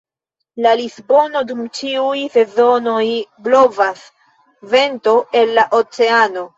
[0.61, 3.05] En Lisbono dum ĉiuj sezonoj
[3.49, 4.05] blovas
[4.77, 6.49] vento el la oceano.